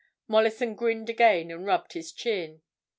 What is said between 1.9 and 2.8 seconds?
his chin.